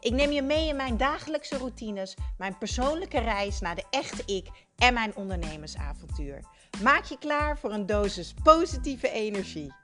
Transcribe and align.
Ik 0.00 0.12
neem 0.12 0.30
je 0.30 0.42
mee 0.42 0.68
in 0.68 0.76
mijn 0.76 0.96
dagelijkse 0.96 1.58
routines, 1.58 2.16
mijn 2.36 2.58
persoonlijke 2.58 3.18
reis 3.18 3.60
naar 3.60 3.74
de 3.74 3.84
echte 3.90 4.34
ik 4.34 4.66
en 4.76 4.94
mijn 4.94 5.16
ondernemersavontuur. 5.16 6.44
Maak 6.82 7.04
je 7.04 7.18
klaar 7.18 7.58
voor 7.58 7.72
een 7.72 7.86
dosis 7.86 8.34
positieve 8.42 9.10
energie. 9.10 9.74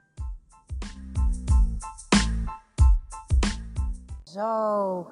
Zo, 4.23 5.07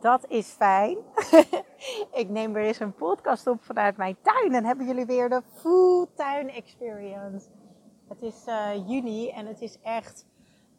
dat 0.00 0.26
is 0.28 0.46
fijn. 0.46 0.98
ik 2.22 2.28
neem 2.28 2.52
weer 2.52 2.64
eens 2.64 2.80
een 2.80 2.94
podcast 2.94 3.46
op 3.46 3.62
vanuit 3.62 3.96
mijn 3.96 4.16
tuin 4.22 4.54
en 4.54 4.64
hebben 4.64 4.86
jullie 4.86 5.06
weer 5.06 5.28
de 5.28 5.42
full 5.52 6.06
tuin 6.14 6.50
experience. 6.50 7.48
Het 8.08 8.22
is 8.22 8.44
uh, 8.46 8.88
juni 8.88 9.30
en 9.30 9.46
het 9.46 9.60
is 9.60 9.78
echt 9.82 10.26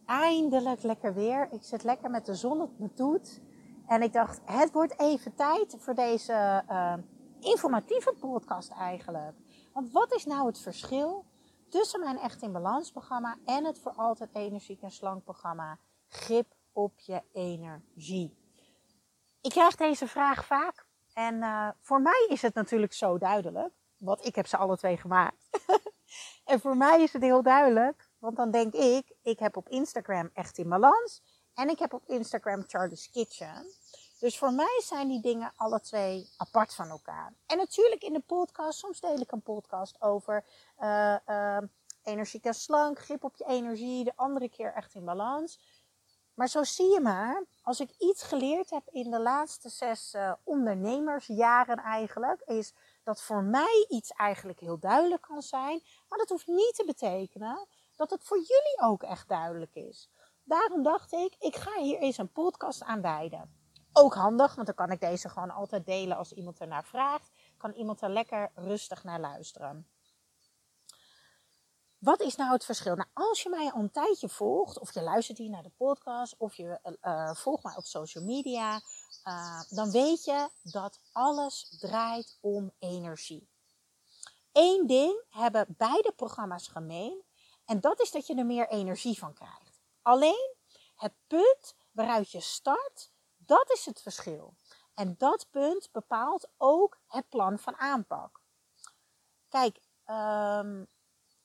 eindelijk 0.06 0.84
lekker 0.84 1.14
weer. 1.14 1.48
Ik 1.52 1.64
zit 1.64 1.84
lekker 1.84 2.10
met 2.10 2.26
de 2.26 2.36
zon 2.36 2.62
op 2.62 2.80
mijn 2.80 2.94
toet. 2.94 3.42
En 3.88 4.02
ik 4.02 4.14
dacht, 4.14 4.42
het 4.46 4.72
wordt 4.72 5.00
even 5.00 5.36
tijd 5.36 5.76
voor 5.80 5.94
deze 5.94 6.64
uh, 6.70 6.94
informatieve 7.40 8.14
podcast 8.20 8.72
eigenlijk. 8.72 9.36
Want 9.74 9.92
wat 9.92 10.14
is 10.14 10.26
nou 10.26 10.48
het 10.48 10.60
verschil 10.60 11.26
tussen 11.70 12.00
mijn 12.00 12.18
Echt 12.18 12.42
in 12.42 12.52
Balans 12.52 12.92
programma 12.92 13.38
en 13.46 13.66
het 13.66 13.80
voor 13.80 13.92
altijd 13.92 14.30
energiek 14.34 14.82
en 14.82 14.92
slank 14.92 15.24
programma 15.24 15.80
Grip 16.08 16.54
op 16.72 17.00
je 17.00 17.22
energie? 17.34 18.38
Ik 19.42 19.52
krijg 19.52 19.76
deze 19.76 20.08
vraag 20.08 20.46
vaak 20.46 20.86
en 21.14 21.36
uh, 21.36 21.70
voor 21.82 22.02
mij 22.02 22.26
is 22.30 22.42
het 22.42 22.54
natuurlijk 22.54 22.94
zo 22.94 23.18
duidelijk, 23.18 23.74
want 23.98 24.26
ik 24.26 24.36
heb 24.36 24.48
ze 24.48 24.58
alle 24.58 24.78
twee 24.78 24.98
gemaakt. 24.98 25.50
en 26.52 26.60
voor 26.60 26.78
mij 26.78 27.02
is 27.02 27.14
het 27.14 27.22
heel 27.22 27.44
duidelijk, 27.44 28.10
want 28.20 28.36
dan 28.36 28.52
denk 28.52 28.74
ik, 28.74 29.16
ik 29.22 29.40
heb 29.40 29.58
op 29.58 29.70
Instagram 29.70 30.30
Echt 30.34 30.58
in 30.58 30.70
Balans 30.70 31.22
en 31.54 31.70
ik 31.70 31.80
heb 31.80 31.94
op 31.94 32.04
Instagram 32.08 32.64
Charlie's 32.68 33.10
Kitchen. 33.10 33.66
Dus 34.20 34.38
voor 34.38 34.54
mij 34.54 34.82
zijn 34.84 35.08
die 35.08 35.22
dingen 35.22 35.54
alle 35.56 35.82
twee 35.82 36.30
apart 36.38 36.74
van 36.74 36.90
elkaar. 36.90 37.34
En 37.46 37.58
natuurlijk 37.58 38.04
in 38.04 38.14
de 38.14 38.20
podcast, 38.20 38.80
soms 38.80 39.00
deel 39.00 39.20
ik 39.20 39.32
een 39.32 39.42
podcast 39.42 40.02
over 40.02 40.46
uh, 40.80 41.16
uh, 41.28 41.58
energiek 42.04 42.46
en 42.46 42.54
slank, 42.54 43.00
grip 43.00 43.24
op 43.24 43.36
je 43.36 43.46
energie, 43.46 44.04
de 44.04 44.14
andere 44.16 44.50
keer 44.50 44.74
echt 44.74 44.94
in 44.94 45.06
balans. 45.06 45.60
Maar 46.34 46.48
zo 46.48 46.64
zie 46.64 46.94
je 46.94 47.00
maar, 47.00 47.44
als 47.62 47.80
ik 47.80 47.90
iets 47.98 48.24
geleerd 48.24 48.70
heb 48.70 48.88
in 48.92 49.12
de 49.12 49.20
laatste 49.20 49.70
zes 49.70 50.14
uh, 50.14 50.34
ondernemersjaren 50.44 51.78
eigenlijk, 51.78 52.42
is 52.42 52.74
dat 53.04 53.22
voor 53.22 53.44
mij 53.44 53.86
iets 53.90 54.12
eigenlijk 54.12 54.60
heel 54.60 54.80
duidelijk 54.80 55.22
kan 55.22 55.42
zijn. 55.42 55.82
Maar 56.10 56.20
dat 56.20 56.30
hoeft 56.30 56.48
niet 56.48 56.76
te 56.76 56.86
betekenen 56.86 57.68
dat 57.96 58.10
het 58.10 58.24
voor 58.24 58.38
jullie 58.38 58.82
ook 58.82 59.04
echt 59.04 59.28
duidelijk 59.28 59.76
is. 59.76 60.10
Daarom 60.44 60.84
dacht 60.84 61.12
ik, 61.12 61.36
ik 61.40 61.56
ga 61.56 61.82
hier 61.82 62.00
eens 62.00 62.18
een 62.18 62.32
podcast 62.32 62.84
aan 62.84 63.02
wijden. 63.02 63.62
Ook 63.94 64.14
handig, 64.14 64.56
want 64.56 64.68
dan 64.68 64.76
kan 64.76 64.92
ik 64.92 65.00
deze 65.00 65.30
gewoon 65.30 65.52
altijd 65.52 65.86
delen 65.86 66.18
als 66.18 66.32
iemand 66.34 66.60
ernaar 66.60 66.86
vraagt. 66.86 67.32
Kan 67.58 67.72
iemand 67.72 68.02
er 68.02 68.10
lekker 68.10 68.52
rustig 68.56 69.04
naar 69.04 69.20
luisteren. 69.20 69.88
Wat 71.98 72.22
is 72.22 72.36
nou 72.36 72.52
het 72.52 72.66
verschil? 72.66 72.96
Nou, 72.96 73.10
als 73.14 73.44
je 73.44 73.50
mij 73.50 73.72
al 73.72 73.80
een 73.80 73.92
tijdje 73.92 74.30
volgt, 74.30 74.80
of 74.80 74.94
je 74.94 75.02
luistert 75.02 75.38
hier 75.38 75.50
naar 75.50 75.64
de 75.64 75.72
podcast, 75.78 76.36
of 76.38 76.56
je 76.56 76.98
uh, 77.02 77.34
volgt 77.34 77.64
mij 77.64 77.76
op 77.76 77.86
social 77.86 78.24
media, 78.24 78.82
uh, 79.28 79.62
dan 79.70 79.92
weet 79.92 80.24
je 80.24 80.50
dat 80.64 81.00
alles 81.12 81.78
draait 81.80 82.38
om 82.42 82.72
energie. 82.80 83.50
Eén 84.52 84.88
ding 84.88 85.24
hebben 85.30 85.66
beide 85.78 86.14
programma's 86.16 86.68
gemeen, 86.68 87.24
en 87.66 87.80
dat 87.80 88.02
is 88.02 88.12
dat 88.12 88.28
je 88.28 88.36
er 88.36 88.46
meer 88.46 88.70
energie 88.70 89.18
van 89.18 89.34
krijgt. 89.34 89.63
Alleen 90.04 90.56
het 90.96 91.14
punt 91.28 91.76
waaruit 91.92 92.32
je 92.32 92.40
start, 92.40 93.12
dat 93.38 93.72
is 93.72 93.86
het 93.86 94.02
verschil. 94.02 94.56
En 94.94 95.16
dat 95.18 95.48
punt 95.50 95.90
bepaalt 95.92 96.50
ook 96.58 97.00
het 97.08 97.30
plan 97.30 97.60
van 97.60 97.78
aanpak. 97.78 98.42
Kijk, 99.50 99.80
um, 100.06 100.88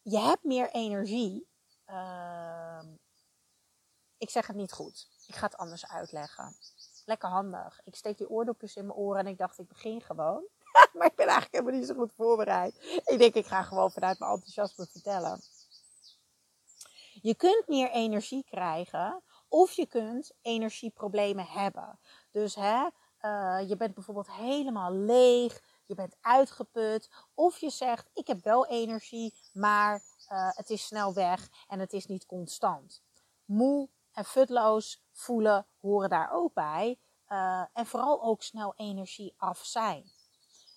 je 0.02 0.18
hebt 0.18 0.44
meer 0.44 0.70
energie. 0.70 1.48
Uh, 1.86 2.80
ik 4.18 4.30
zeg 4.30 4.46
het 4.46 4.56
niet 4.56 4.72
goed. 4.72 5.08
Ik 5.26 5.34
ga 5.34 5.46
het 5.46 5.56
anders 5.56 5.86
uitleggen. 5.86 6.56
Lekker 7.04 7.28
handig. 7.28 7.80
Ik 7.84 7.94
steek 7.94 8.18
die 8.18 8.30
oordopjes 8.30 8.76
in 8.76 8.86
mijn 8.86 8.98
oren 8.98 9.20
en 9.20 9.26
ik 9.26 9.38
dacht, 9.38 9.58
ik 9.58 9.68
begin 9.68 10.00
gewoon. 10.00 10.44
maar 10.94 11.06
ik 11.06 11.16
ben 11.16 11.26
eigenlijk 11.26 11.52
helemaal 11.52 11.78
niet 11.78 11.86
zo 11.86 11.94
goed 11.94 12.12
voorbereid. 12.12 13.02
Ik 13.04 13.18
denk, 13.18 13.34
ik 13.34 13.46
ga 13.46 13.62
gewoon 13.62 13.92
vanuit 13.92 14.18
mijn 14.18 14.30
enthousiasme 14.30 14.86
vertellen. 14.86 15.40
Je 17.28 17.34
kunt 17.34 17.64
meer 17.66 17.90
energie 17.90 18.44
krijgen 18.44 19.22
of 19.48 19.72
je 19.72 19.86
kunt 19.86 20.32
energieproblemen 20.42 21.46
hebben. 21.46 21.98
Dus 22.30 22.54
hè, 22.54 22.88
uh, 23.20 23.68
je 23.68 23.76
bent 23.76 23.94
bijvoorbeeld 23.94 24.32
helemaal 24.32 24.92
leeg, 24.92 25.62
je 25.86 25.94
bent 25.94 26.16
uitgeput. 26.20 27.10
Of 27.34 27.58
je 27.58 27.70
zegt, 27.70 28.10
ik 28.12 28.26
heb 28.26 28.44
wel 28.44 28.66
energie, 28.66 29.34
maar 29.52 30.02
uh, 30.32 30.50
het 30.50 30.70
is 30.70 30.86
snel 30.86 31.14
weg 31.14 31.48
en 31.66 31.78
het 31.78 31.92
is 31.92 32.06
niet 32.06 32.26
constant. 32.26 33.02
Moe 33.44 33.88
en 34.12 34.24
futloos 34.24 35.02
voelen 35.12 35.66
horen 35.80 36.08
daar 36.08 36.30
ook 36.32 36.54
bij. 36.54 36.98
Uh, 37.28 37.64
en 37.72 37.86
vooral 37.86 38.22
ook 38.22 38.42
snel 38.42 38.72
energie 38.76 39.34
af 39.36 39.64
zijn. 39.64 40.12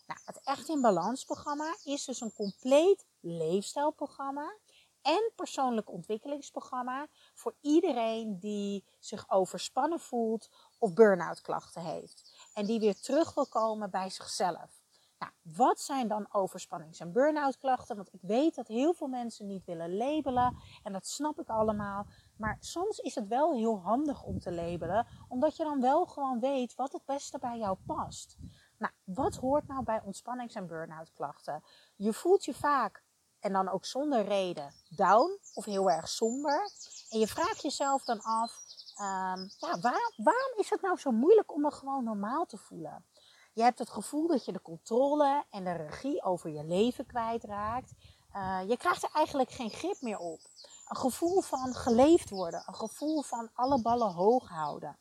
Nou, 0.07 0.19
het 0.25 0.41
Echt 0.43 0.69
in 0.69 0.81
Balans 0.81 1.23
programma 1.23 1.75
is 1.83 2.05
dus 2.05 2.21
een 2.21 2.33
compleet 2.33 3.05
leefstijlprogramma 3.19 4.57
en 5.01 5.31
persoonlijk 5.35 5.89
ontwikkelingsprogramma 5.89 7.07
voor 7.33 7.55
iedereen 7.61 8.39
die 8.39 8.85
zich 8.99 9.29
overspannen 9.29 9.99
voelt 9.99 10.49
of 10.79 10.93
burn-out 10.93 11.41
klachten 11.41 11.81
heeft. 11.81 12.49
En 12.53 12.65
die 12.65 12.79
weer 12.79 12.99
terug 12.99 13.33
wil 13.33 13.47
komen 13.47 13.89
bij 13.89 14.09
zichzelf. 14.09 14.81
Nou, 15.19 15.33
wat 15.55 15.79
zijn 15.79 16.07
dan 16.07 16.27
overspannings- 16.33 16.99
en 16.99 17.11
burn-out 17.11 17.57
klachten? 17.57 17.95
Want 17.95 18.13
ik 18.13 18.21
weet 18.21 18.55
dat 18.55 18.67
heel 18.67 18.93
veel 18.93 19.07
mensen 19.07 19.47
niet 19.47 19.65
willen 19.65 19.97
labelen 19.97 20.57
en 20.83 20.93
dat 20.93 21.07
snap 21.07 21.39
ik 21.39 21.49
allemaal. 21.49 22.05
Maar 22.37 22.57
soms 22.59 22.97
is 22.97 23.15
het 23.15 23.27
wel 23.27 23.53
heel 23.53 23.81
handig 23.81 24.23
om 24.23 24.39
te 24.39 24.51
labelen, 24.51 25.07
omdat 25.27 25.55
je 25.55 25.63
dan 25.63 25.81
wel 25.81 26.05
gewoon 26.05 26.39
weet 26.39 26.75
wat 26.75 26.91
het 26.91 27.05
beste 27.05 27.39
bij 27.39 27.57
jou 27.57 27.77
past. 27.85 28.37
Nou, 28.77 28.93
wat 29.03 29.35
hoort 29.35 29.67
nou 29.67 29.83
bij 29.83 30.01
ontspannings- 30.03 30.55
en 30.55 30.67
burn-out 30.67 31.11
klachten? 31.13 31.63
Je 31.95 32.13
voelt 32.13 32.45
je 32.45 32.53
vaak 32.53 33.03
en 33.41 33.53
dan 33.53 33.69
ook 33.69 33.85
zonder 33.85 34.23
reden 34.23 34.73
down 34.89 35.39
of 35.53 35.65
heel 35.65 35.89
erg 35.89 36.09
somber. 36.09 36.71
En 37.09 37.19
je 37.19 37.27
vraagt 37.27 37.61
jezelf 37.61 38.03
dan 38.03 38.21
af, 38.21 38.51
um, 38.97 39.51
ja, 39.57 39.79
waar, 39.81 40.13
waarom 40.15 40.53
is 40.57 40.69
het 40.69 40.81
nou 40.81 40.97
zo 40.97 41.11
moeilijk 41.11 41.53
om 41.53 41.61
me 41.61 41.71
gewoon 41.71 42.03
normaal 42.03 42.45
te 42.45 42.57
voelen? 42.57 43.05
Je 43.53 43.63
hebt 43.63 43.79
het 43.79 43.89
gevoel 43.89 44.27
dat 44.27 44.45
je 44.45 44.51
de 44.51 44.61
controle 44.61 45.43
en 45.49 45.63
de 45.63 45.71
regie 45.71 46.23
over 46.23 46.49
je 46.49 46.63
leven 46.63 47.05
kwijtraakt. 47.05 47.93
Uh, 48.35 48.59
je 48.67 48.77
krijgt 48.77 49.03
er 49.03 49.09
eigenlijk 49.13 49.51
geen 49.51 49.69
grip 49.69 50.01
meer 50.01 50.17
op. 50.17 50.39
Een 50.87 50.97
gevoel 50.97 51.41
van 51.41 51.73
geleefd 51.73 52.29
worden, 52.29 52.63
een 52.65 52.75
gevoel 52.75 53.21
van 53.21 53.49
alle 53.53 53.81
ballen 53.81 54.11
hoog 54.11 54.49
houden. 54.49 54.97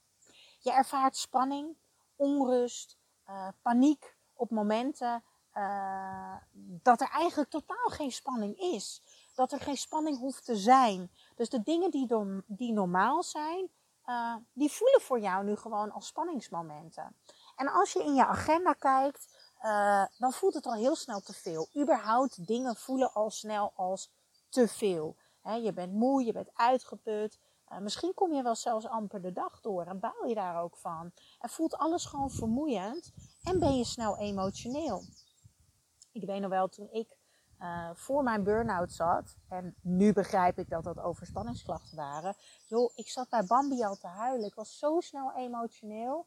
Je 0.58 0.72
ervaart 0.72 1.16
spanning, 1.16 1.76
onrust, 2.16 2.96
uh, 3.28 3.48
paniek 3.62 4.16
op 4.34 4.50
momenten 4.50 5.24
uh, 5.54 6.34
dat 6.82 7.00
er 7.00 7.08
eigenlijk 7.08 7.50
totaal 7.50 7.88
geen 7.88 8.12
spanning 8.12 8.58
is. 8.58 9.02
Dat 9.34 9.52
er 9.52 9.60
geen 9.60 9.76
spanning 9.76 10.18
hoeft 10.18 10.44
te 10.44 10.56
zijn. 10.56 11.10
Dus 11.36 11.48
de 11.48 11.62
dingen 11.62 11.90
die, 11.90 12.06
die 12.46 12.72
normaal 12.72 13.22
zijn, 13.22 13.70
uh, 14.06 14.34
die 14.52 14.70
voelen 14.72 15.00
voor 15.00 15.20
jou 15.20 15.44
nu 15.44 15.56
gewoon 15.56 15.92
als 15.92 16.06
spanningsmomenten. 16.06 17.16
En 17.56 17.68
als 17.68 17.92
je 17.92 18.04
in 18.04 18.14
je 18.14 18.26
agenda 18.26 18.72
kijkt, 18.72 19.52
uh, 19.62 20.04
dan 20.18 20.32
voelt 20.32 20.54
het 20.54 20.66
al 20.66 20.74
heel 20.74 20.96
snel 20.96 21.20
te 21.20 21.32
veel. 21.32 21.68
Überhaupt 21.76 22.46
dingen 22.46 22.76
voelen 22.76 23.12
al 23.12 23.30
snel 23.30 23.72
als 23.74 24.10
te 24.48 24.68
veel. 24.68 25.16
Je 25.62 25.72
bent 25.72 25.92
moe, 25.92 26.24
je 26.24 26.32
bent 26.32 26.50
uitgeput. 26.54 27.38
Misschien 27.78 28.14
kom 28.14 28.32
je 28.32 28.42
wel 28.42 28.54
zelfs 28.54 28.86
amper 28.86 29.22
de 29.22 29.32
dag 29.32 29.60
door 29.60 29.84
en 29.84 30.00
baal 30.00 30.26
je 30.26 30.34
daar 30.34 30.62
ook 30.62 30.76
van. 30.76 31.12
En 31.38 31.48
voelt 31.48 31.76
alles 31.76 32.04
gewoon 32.04 32.30
vermoeiend 32.30 33.12
en 33.42 33.58
ben 33.58 33.76
je 33.76 33.84
snel 33.84 34.18
emotioneel. 34.18 35.04
Ik 36.12 36.24
weet 36.24 36.40
nog 36.40 36.50
wel, 36.50 36.68
toen 36.68 36.88
ik 36.90 37.16
uh, 37.58 37.90
voor 37.94 38.22
mijn 38.22 38.44
burn-out 38.44 38.92
zat, 38.92 39.36
en 39.48 39.76
nu 39.82 40.12
begrijp 40.12 40.58
ik 40.58 40.68
dat 40.68 40.84
dat 40.84 40.98
overspanningsklachten 40.98 41.96
waren. 41.96 42.36
Joh, 42.66 42.92
ik 42.94 43.08
zat 43.08 43.28
bij 43.28 43.44
Bambi 43.44 43.84
al 43.84 43.96
te 43.96 44.06
huilen. 44.06 44.46
Ik 44.46 44.54
was 44.54 44.78
zo 44.78 45.00
snel 45.00 45.32
emotioneel. 45.36 46.26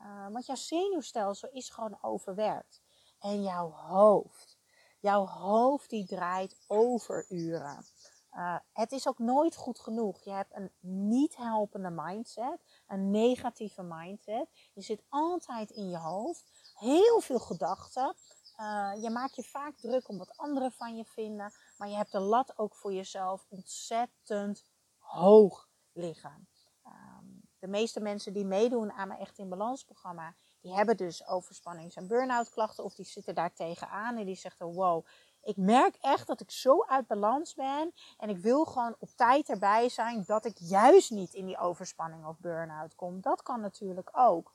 Uh, 0.00 0.28
want 0.28 0.46
jouw 0.46 0.56
zenuwstelsel 0.56 1.48
is 1.52 1.70
gewoon 1.70 1.98
overwerkt. 2.00 2.82
En 3.18 3.42
jouw 3.42 3.70
hoofd. 3.70 4.58
Jouw 5.00 5.26
hoofd 5.26 5.90
die 5.90 6.06
draait 6.06 6.64
overuren. 6.66 7.84
Uh, 8.32 8.56
het 8.72 8.92
is 8.92 9.08
ook 9.08 9.18
nooit 9.18 9.56
goed 9.56 9.78
genoeg. 9.78 10.24
Je 10.24 10.30
hebt 10.30 10.54
een 10.54 10.72
niet 10.80 11.36
helpende 11.36 11.90
mindset, 11.90 12.82
een 12.86 13.10
negatieve 13.10 13.82
mindset. 13.82 14.48
Je 14.72 14.82
zit 14.82 15.02
altijd 15.08 15.70
in 15.70 15.88
je 15.88 15.98
hoofd, 15.98 16.72
heel 16.74 17.20
veel 17.20 17.38
gedachten. 17.38 18.14
Uh, 18.62 19.02
je 19.02 19.10
maakt 19.10 19.36
je 19.36 19.42
vaak 19.42 19.76
druk 19.76 20.08
om 20.08 20.18
wat 20.18 20.36
anderen 20.36 20.72
van 20.72 20.96
je 20.96 21.04
vinden, 21.04 21.52
maar 21.76 21.88
je 21.88 21.96
hebt 21.96 22.12
de 22.12 22.20
lat 22.20 22.58
ook 22.58 22.74
voor 22.74 22.92
jezelf 22.92 23.46
ontzettend 23.48 24.64
hoog 24.98 25.68
liggen. 25.92 26.48
Um, 26.86 27.42
de 27.58 27.68
meeste 27.68 28.00
mensen 28.00 28.32
die 28.32 28.44
meedoen 28.44 28.92
aan 28.92 29.08
mijn 29.08 29.20
Echt 29.20 29.38
in 29.38 29.48
Balans 29.48 29.84
programma, 29.84 30.34
die 30.60 30.74
hebben 30.74 30.96
dus 30.96 31.26
overspannings- 31.26 31.94
en 31.94 32.06
burn-out 32.06 32.50
klachten 32.50 32.84
of 32.84 32.94
die 32.94 33.04
zitten 33.04 33.34
daar 33.34 33.52
tegenaan 33.52 34.16
en 34.16 34.26
die 34.26 34.36
zeggen, 34.36 34.66
wow, 34.66 35.06
ik 35.40 35.56
merk 35.56 35.96
echt 36.00 36.26
dat 36.26 36.40
ik 36.40 36.50
zo 36.50 36.84
uit 36.84 37.06
balans 37.06 37.54
ben 37.54 37.92
en 38.16 38.28
ik 38.28 38.38
wil 38.38 38.64
gewoon 38.64 38.96
op 38.98 39.08
tijd 39.08 39.48
erbij 39.48 39.88
zijn 39.88 40.24
dat 40.26 40.44
ik 40.44 40.58
juist 40.58 41.10
niet 41.10 41.34
in 41.34 41.46
die 41.46 41.58
overspanning 41.58 42.26
of 42.26 42.38
burn-out 42.38 42.94
kom. 42.94 43.20
Dat 43.20 43.42
kan 43.42 43.60
natuurlijk 43.60 44.10
ook. 44.12 44.54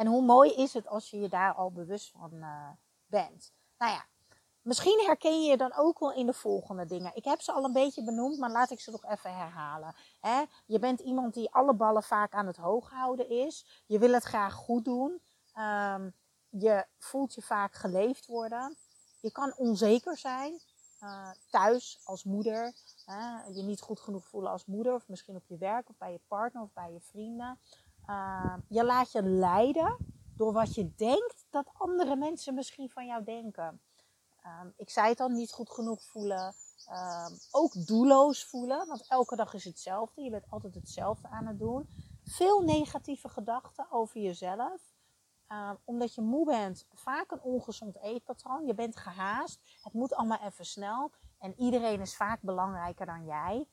En 0.00 0.06
hoe 0.06 0.22
mooi 0.22 0.52
is 0.52 0.74
het 0.74 0.88
als 0.88 1.10
je 1.10 1.20
je 1.20 1.28
daar 1.28 1.54
al 1.54 1.72
bewust 1.72 2.10
van 2.10 2.34
uh, 2.34 2.68
bent. 3.06 3.52
Nou 3.78 3.92
ja, 3.92 4.04
misschien 4.62 5.02
herken 5.06 5.42
je 5.42 5.50
je 5.50 5.56
dan 5.56 5.72
ook 5.76 5.98
wel 5.98 6.12
in 6.12 6.26
de 6.26 6.32
volgende 6.32 6.86
dingen. 6.86 7.14
Ik 7.14 7.24
heb 7.24 7.40
ze 7.40 7.52
al 7.52 7.64
een 7.64 7.72
beetje 7.72 8.04
benoemd, 8.04 8.38
maar 8.38 8.50
laat 8.50 8.70
ik 8.70 8.80
ze 8.80 8.90
nog 8.90 9.04
even 9.04 9.36
herhalen. 9.36 9.94
He, 10.20 10.44
je 10.66 10.78
bent 10.78 11.00
iemand 11.00 11.34
die 11.34 11.50
alle 11.50 11.74
ballen 11.74 12.02
vaak 12.02 12.34
aan 12.34 12.46
het 12.46 12.56
hoog 12.56 12.90
houden 12.90 13.28
is. 13.28 13.82
Je 13.86 13.98
wil 13.98 14.12
het 14.12 14.22
graag 14.22 14.54
goed 14.54 14.84
doen. 14.84 15.20
Um, 15.54 16.14
je 16.48 16.86
voelt 16.98 17.34
je 17.34 17.42
vaak 17.42 17.74
geleefd 17.74 18.26
worden. 18.26 18.76
Je 19.20 19.32
kan 19.32 19.54
onzeker 19.56 20.16
zijn 20.16 20.60
uh, 21.02 21.30
thuis 21.50 22.00
als 22.04 22.24
moeder. 22.24 22.72
Je 23.52 23.62
niet 23.62 23.80
goed 23.80 24.00
genoeg 24.00 24.26
voelen 24.26 24.50
als 24.50 24.64
moeder, 24.64 24.94
of 24.94 25.08
misschien 25.08 25.36
op 25.36 25.46
je 25.46 25.56
werk, 25.56 25.88
of 25.88 25.96
bij 25.98 26.12
je 26.12 26.20
partner, 26.28 26.62
of 26.62 26.72
bij 26.72 26.92
je 26.92 27.00
vrienden. 27.00 27.58
Uh, 28.08 28.54
je 28.68 28.84
laat 28.84 29.12
je 29.12 29.22
leiden 29.22 29.96
door 30.36 30.52
wat 30.52 30.74
je 30.74 30.94
denkt 30.94 31.46
dat 31.50 31.70
andere 31.72 32.16
mensen 32.16 32.54
misschien 32.54 32.90
van 32.90 33.06
jou 33.06 33.24
denken. 33.24 33.80
Um, 34.46 34.72
ik 34.76 34.90
zei 34.90 35.08
het 35.08 35.20
al, 35.20 35.28
niet 35.28 35.52
goed 35.52 35.70
genoeg 35.70 36.02
voelen. 36.02 36.54
Um, 36.90 37.38
ook 37.50 37.86
doelloos 37.86 38.44
voelen, 38.44 38.86
want 38.86 39.08
elke 39.08 39.36
dag 39.36 39.54
is 39.54 39.64
hetzelfde. 39.64 40.22
Je 40.22 40.30
bent 40.30 40.50
altijd 40.50 40.74
hetzelfde 40.74 41.28
aan 41.28 41.46
het 41.46 41.58
doen. 41.58 41.88
Veel 42.24 42.60
negatieve 42.60 43.28
gedachten 43.28 43.86
over 43.90 44.20
jezelf. 44.20 44.92
Omdat 45.84 46.14
je 46.14 46.20
moe 46.20 46.44
bent, 46.46 46.86
vaak 46.92 47.30
een 47.30 47.40
ongezond 47.40 48.02
eetpatroon. 48.02 48.66
Je 48.66 48.74
bent 48.74 48.96
gehaast. 48.96 49.60
Het 49.82 49.92
moet 49.92 50.14
allemaal 50.14 50.40
even 50.44 50.64
snel. 50.64 51.10
En 51.38 51.54
iedereen 51.56 52.00
is 52.00 52.16
vaak 52.16 52.40
belangrijker 52.42 53.06
dan 53.06 53.24
jij. 53.24 53.68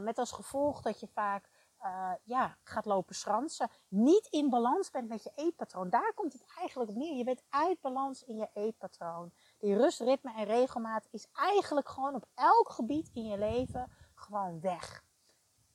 Met 0.00 0.18
als 0.18 0.32
gevolg 0.32 0.82
dat 0.82 1.00
je 1.00 1.08
vaak 1.08 1.48
uh, 1.82 2.12
ja, 2.22 2.56
gaat 2.62 2.84
lopen 2.84 3.14
schransen. 3.14 3.70
Niet 3.88 4.26
in 4.26 4.50
balans 4.50 4.90
bent 4.90 5.08
met 5.08 5.22
je 5.22 5.32
eetpatroon. 5.34 5.90
Daar 5.90 6.12
komt 6.14 6.32
het 6.32 6.44
eigenlijk 6.58 6.90
op 6.90 6.96
neer. 6.96 7.16
Je 7.16 7.24
bent 7.24 7.42
uit 7.48 7.80
balans 7.80 8.22
in 8.22 8.36
je 8.36 8.48
eetpatroon. 8.54 9.32
Die 9.58 9.76
rust, 9.76 10.00
ritme 10.00 10.34
en 10.34 10.44
regelmaat 10.44 11.08
is 11.10 11.26
eigenlijk 11.32 11.88
gewoon 11.88 12.14
op 12.14 12.26
elk 12.34 12.70
gebied 12.70 13.10
in 13.12 13.26
je 13.26 13.38
leven 13.38 13.90
gewoon 14.14 14.60
weg. 14.60 15.04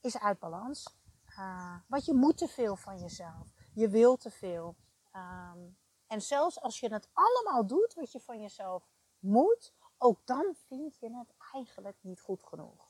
Is 0.01 0.19
uit 0.19 0.39
balans. 0.39 0.98
want 1.88 2.06
je 2.06 2.13
moet 2.13 2.38
te 2.38 2.48
veel 2.48 2.75
van 2.75 3.00
jezelf. 3.00 3.54
Je 3.74 3.89
wil 3.89 4.18
te 4.18 4.31
veel. 4.31 4.75
Um, 5.13 5.77
en 6.07 6.21
zelfs 6.21 6.62
als 6.62 6.80
je 6.80 6.94
het 6.94 7.09
allemaal 7.13 7.68
doet 7.68 7.94
wat 7.94 8.12
je 8.12 8.19
van 8.19 8.42
jezelf 8.42 8.89
moet, 9.19 9.74
ook 9.98 10.25
dan 10.25 10.56
vind 10.68 10.98
je 11.00 11.18
het 11.18 11.33
eigenlijk 11.54 11.98
niet 12.01 12.21
goed 12.21 12.44
genoeg. 12.44 12.87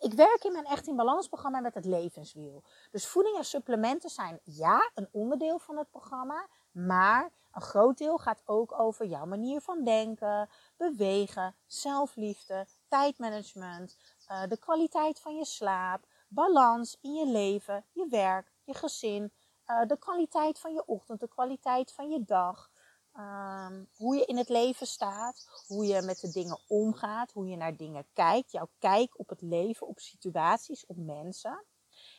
Ik 0.00 0.12
werk 0.12 0.44
in 0.44 0.52
mijn 0.52 0.66
Echt 0.66 0.86
in 0.86 0.96
Balans 0.96 1.28
programma 1.28 1.60
met 1.60 1.74
het 1.74 1.84
levenswiel. 1.84 2.62
Dus 2.90 3.06
voeding 3.06 3.36
en 3.36 3.44
supplementen 3.44 4.10
zijn 4.10 4.40
ja 4.44 4.90
een 4.94 5.08
onderdeel 5.12 5.58
van 5.58 5.76
het 5.76 5.90
programma, 5.90 6.46
maar 6.72 7.30
een 7.52 7.62
groot 7.62 7.98
deel 7.98 8.18
gaat 8.18 8.42
ook 8.44 8.80
over 8.80 9.06
jouw 9.06 9.26
manier 9.26 9.60
van 9.60 9.84
denken, 9.84 10.48
bewegen, 10.76 11.56
zelfliefde, 11.66 12.66
tijdmanagement, 12.88 13.96
uh, 14.30 14.42
de 14.48 14.58
kwaliteit 14.58 15.20
van 15.20 15.36
je 15.36 15.44
slaap, 15.44 16.06
balans 16.28 16.98
in 17.00 17.14
je 17.14 17.26
leven, 17.26 17.84
je 17.92 18.06
werk, 18.08 18.52
je 18.64 18.74
gezin, 18.74 19.32
uh, 19.66 19.86
de 19.86 19.98
kwaliteit 19.98 20.58
van 20.58 20.72
je 20.72 20.86
ochtend, 20.86 21.20
de 21.20 21.28
kwaliteit 21.28 21.92
van 21.92 22.10
je 22.10 22.24
dag. 22.24 22.69
Um, 23.18 23.88
hoe 23.96 24.16
je 24.16 24.24
in 24.24 24.36
het 24.36 24.48
leven 24.48 24.86
staat, 24.86 25.64
hoe 25.66 25.86
je 25.86 26.02
met 26.02 26.20
de 26.20 26.30
dingen 26.30 26.60
omgaat, 26.66 27.32
hoe 27.32 27.46
je 27.46 27.56
naar 27.56 27.76
dingen 27.76 28.06
kijkt, 28.12 28.52
jouw 28.52 28.68
kijk 28.78 29.18
op 29.18 29.28
het 29.28 29.42
leven, 29.42 29.86
op 29.86 29.98
situaties, 29.98 30.86
op 30.86 30.96
mensen. 30.96 31.64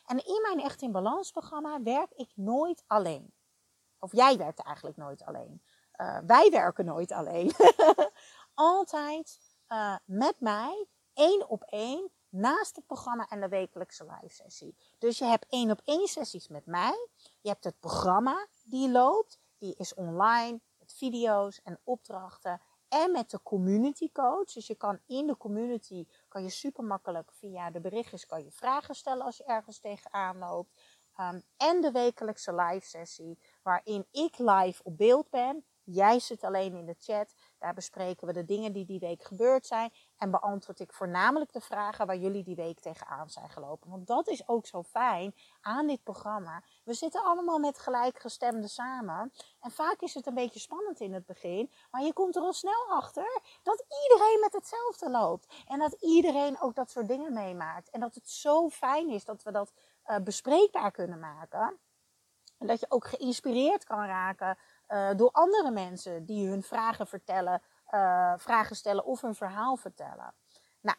En 0.06 0.24
in 0.26 0.40
mijn 0.42 0.60
Echt 0.60 0.82
in 0.82 0.92
Balans 0.92 1.30
programma 1.30 1.82
werk 1.82 2.12
ik 2.12 2.32
nooit 2.34 2.84
alleen. 2.86 3.32
Of 3.98 4.12
jij 4.12 4.36
werkt 4.36 4.62
eigenlijk 4.62 4.96
nooit 4.96 5.24
alleen. 5.24 5.62
Uh, 5.96 6.18
wij 6.26 6.50
werken 6.50 6.84
nooit 6.84 7.12
alleen. 7.12 7.52
Altijd 8.54 9.40
uh, 9.68 9.96
met 10.04 10.40
mij, 10.40 10.86
één 11.14 11.48
op 11.48 11.62
één, 11.62 12.10
naast 12.28 12.76
het 12.76 12.86
programma 12.86 13.28
en 13.28 13.40
de 13.40 13.48
wekelijkse 13.48 14.04
live 14.04 14.34
sessie. 14.34 14.76
Dus 14.98 15.18
je 15.18 15.24
hebt 15.24 15.46
één 15.48 15.70
op 15.70 15.80
één 15.84 16.08
sessies 16.08 16.48
met 16.48 16.66
mij. 16.66 17.08
Je 17.40 17.48
hebt 17.48 17.64
het 17.64 17.80
programma 17.80 18.48
die 18.62 18.90
loopt, 18.90 19.38
die 19.58 19.74
is 19.76 19.94
online 19.94 20.60
video's 20.92 21.60
en 21.62 21.80
opdrachten. 21.84 22.60
En 22.88 23.10
met 23.10 23.30
de 23.30 23.42
community 23.42 24.12
coach. 24.12 24.52
Dus 24.52 24.66
je 24.66 24.74
kan 24.74 25.00
in 25.06 25.26
de 25.26 25.36
community, 25.36 26.06
kan 26.28 26.42
je 26.42 26.50
super 26.50 26.84
makkelijk 26.84 27.32
via 27.32 27.70
de 27.70 27.80
berichtjes, 27.80 28.26
kan 28.26 28.44
je 28.44 28.50
vragen 28.50 28.94
stellen 28.94 29.24
als 29.24 29.36
je 29.36 29.44
ergens 29.44 29.78
tegenaan 29.78 30.38
loopt. 30.38 30.80
Um, 31.20 31.42
en 31.56 31.80
de 31.80 31.90
wekelijkse 31.90 32.54
live 32.54 32.86
sessie, 32.86 33.38
waarin 33.62 34.06
ik 34.10 34.38
live 34.38 34.82
op 34.82 34.96
beeld 34.96 35.30
ben. 35.30 35.64
Jij 35.84 36.18
zit 36.18 36.44
alleen 36.44 36.74
in 36.74 36.86
de 36.86 36.96
chat. 36.98 37.34
Daar 37.62 37.74
bespreken 37.74 38.26
we 38.26 38.32
de 38.32 38.44
dingen 38.44 38.72
die 38.72 38.84
die 38.84 38.98
week 38.98 39.24
gebeurd 39.24 39.66
zijn. 39.66 39.92
En 40.16 40.30
beantwoord 40.30 40.80
ik 40.80 40.92
voornamelijk 40.92 41.52
de 41.52 41.60
vragen 41.60 42.06
waar 42.06 42.16
jullie 42.16 42.42
die 42.42 42.54
week 42.54 42.80
tegenaan 42.80 43.30
zijn 43.30 43.50
gelopen. 43.50 43.90
Want 43.90 44.06
dat 44.06 44.28
is 44.28 44.48
ook 44.48 44.66
zo 44.66 44.82
fijn 44.82 45.34
aan 45.60 45.86
dit 45.86 46.02
programma. 46.02 46.62
We 46.84 46.94
zitten 46.94 47.24
allemaal 47.24 47.58
met 47.58 47.78
gelijkgestemden 47.78 48.68
samen. 48.68 49.32
En 49.60 49.70
vaak 49.70 50.00
is 50.00 50.14
het 50.14 50.26
een 50.26 50.34
beetje 50.34 50.60
spannend 50.60 51.00
in 51.00 51.12
het 51.12 51.26
begin. 51.26 51.72
Maar 51.90 52.02
je 52.02 52.12
komt 52.12 52.36
er 52.36 52.42
al 52.42 52.52
snel 52.52 52.88
achter 52.88 53.40
dat 53.62 53.84
iedereen 54.02 54.40
met 54.40 54.52
hetzelfde 54.52 55.10
loopt. 55.10 55.54
En 55.66 55.78
dat 55.78 55.92
iedereen 56.00 56.60
ook 56.60 56.74
dat 56.74 56.90
soort 56.90 57.08
dingen 57.08 57.32
meemaakt. 57.32 57.90
En 57.90 58.00
dat 58.00 58.14
het 58.14 58.30
zo 58.30 58.68
fijn 58.68 59.08
is 59.08 59.24
dat 59.24 59.42
we 59.42 59.52
dat 59.52 59.72
uh, 60.06 60.16
bespreekbaar 60.16 60.90
kunnen 60.90 61.18
maken. 61.18 61.78
En 62.58 62.66
dat 62.68 62.80
je 62.80 62.86
ook 62.88 63.06
geïnspireerd 63.06 63.84
kan 63.84 64.04
raken 64.04 64.58
uh, 64.92 65.10
door 65.16 65.30
andere 65.32 65.70
mensen 65.70 66.24
die 66.24 66.48
hun 66.48 66.62
vragen 66.62 67.06
vertellen, 67.06 67.62
uh, 67.90 68.32
vragen 68.36 68.76
stellen 68.76 69.04
of 69.04 69.20
hun 69.20 69.34
verhaal 69.34 69.76
vertellen. 69.76 70.34
Nou, 70.80 70.96